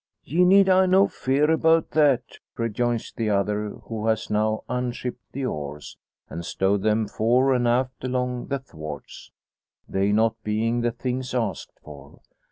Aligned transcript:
"Ye 0.23 0.43
need 0.45 0.67
ha' 0.67 0.87
no 0.87 1.07
fear 1.07 1.55
'bout 1.55 1.91
that," 1.91 2.23
rejoins 2.57 3.13
the 3.15 3.29
other, 3.29 3.69
who 3.83 4.07
has 4.07 4.31
now 4.31 4.63
unshipped 4.67 5.31
the 5.31 5.45
oars, 5.45 5.95
and 6.27 6.43
stowed 6.43 6.81
them 6.81 7.07
fore 7.07 7.53
and 7.53 7.67
aft 7.67 8.03
along 8.03 8.47
the 8.47 8.57
thwarts, 8.57 9.29
they 9.87 10.11
not 10.11 10.41
being 10.43 10.81
the 10.81 10.89
things 10.89 11.35
asked 11.35 11.73
for. 11.83 12.19